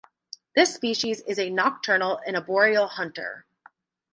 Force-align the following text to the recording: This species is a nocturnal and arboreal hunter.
This 0.55 0.73
species 0.73 1.21
is 1.27 1.37
a 1.37 1.51
nocturnal 1.51 2.19
and 2.25 2.35
arboreal 2.35 2.87
hunter. 2.87 3.45